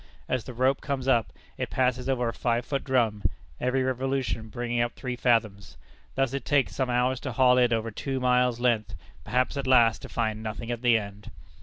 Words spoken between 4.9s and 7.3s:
three fathoms. Thus it takes some hours